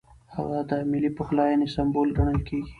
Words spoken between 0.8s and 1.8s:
ملي پخلاینې